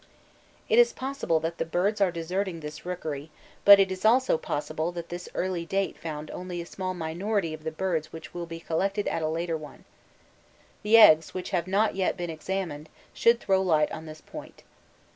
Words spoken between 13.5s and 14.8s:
light on this point.